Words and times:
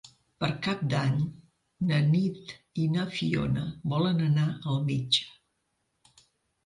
Per 0.43 0.47
Cap 0.67 0.79
d'Any 0.93 1.19
na 1.91 1.99
Nit 2.07 2.55
i 2.85 2.87
na 2.95 3.05
Fiona 3.19 3.67
volen 3.95 4.27
anar 4.33 4.49
al 4.73 4.85
metge. 4.89 5.29